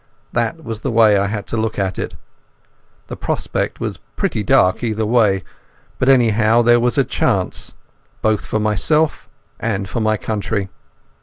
That 0.33 0.63
was 0.63 0.81
the 0.81 0.89
way 0.89 1.15
I 1.15 1.27
had 1.27 1.45
to 1.45 1.57
look 1.57 1.77
at 1.77 1.99
it. 1.99 2.15
The 3.05 3.15
prospect 3.15 3.79
was 3.79 3.97
pretty 4.15 4.41
dark 4.43 4.83
either 4.83 5.05
way, 5.05 5.43
but 5.99 6.09
anyhow 6.09 6.63
there 6.63 6.79
was 6.79 6.97
a 6.97 7.03
chance, 7.03 7.75
both 8.23 8.43
for 8.43 8.59
myself 8.59 9.29
and 9.59 9.87
for 9.87 9.99
my 9.99 10.17
country. 10.17 10.69